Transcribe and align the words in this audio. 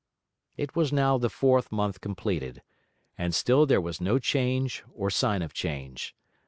It 0.57 0.75
was 0.75 0.91
now 0.91 1.19
the 1.19 1.29
fourth 1.29 1.71
month 1.71 2.01
completed, 2.01 2.63
and 3.19 3.35
still 3.35 3.67
there 3.67 3.79
was 3.79 4.01
no 4.01 4.17
change 4.17 4.83
or 4.91 5.11
sign 5.11 5.43
of 5.43 5.53
change. 5.53 6.15